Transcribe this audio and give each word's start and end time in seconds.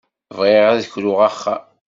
Bɣiɣ 0.37 0.65
ad 0.71 0.81
kruɣ 0.91 1.19
axxam. 1.29 1.63